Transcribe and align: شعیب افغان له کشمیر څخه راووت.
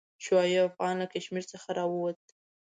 شعیب 0.23 0.61
افغان 0.69 0.93
له 1.01 1.05
کشمیر 1.13 1.43
څخه 1.51 1.69
راووت. 1.77 2.19